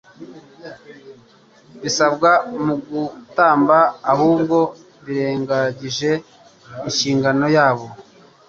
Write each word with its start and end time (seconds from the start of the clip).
bisabwa 1.81 2.29
mu 2.65 2.75
gutamba. 2.89 3.77
Ahubwo 4.13 4.57
birengagije 5.05 6.11
inshingano 6.87 7.45
yabo 7.55 7.87